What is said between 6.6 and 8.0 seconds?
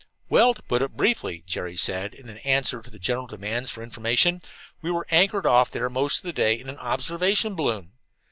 an observation balloon.